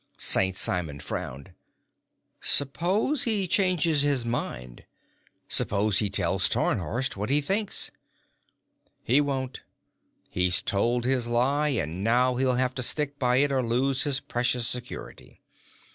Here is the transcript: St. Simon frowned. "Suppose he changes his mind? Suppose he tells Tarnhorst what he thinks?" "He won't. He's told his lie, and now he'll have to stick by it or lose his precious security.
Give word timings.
St. 0.17 0.57
Simon 0.57 0.99
frowned. 0.99 1.53
"Suppose 2.39 3.21
he 3.25 3.47
changes 3.47 4.01
his 4.01 4.25
mind? 4.25 4.83
Suppose 5.47 5.99
he 5.99 6.09
tells 6.09 6.49
Tarnhorst 6.49 7.17
what 7.17 7.29
he 7.29 7.39
thinks?" 7.39 7.91
"He 9.03 9.21
won't. 9.21 9.61
He's 10.31 10.59
told 10.63 11.05
his 11.05 11.27
lie, 11.27 11.67
and 11.69 12.03
now 12.03 12.33
he'll 12.37 12.55
have 12.55 12.73
to 12.73 12.81
stick 12.81 13.19
by 13.19 13.35
it 13.35 13.51
or 13.51 13.61
lose 13.61 14.01
his 14.01 14.19
precious 14.19 14.67
security. 14.67 15.39